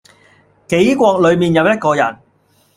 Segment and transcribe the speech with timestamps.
[0.67, 2.17] 杞國裏面有一個人